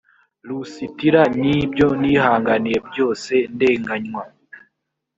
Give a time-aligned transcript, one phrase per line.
[0.47, 4.23] lusitira n ibyo nihanganiye byose ndenganywa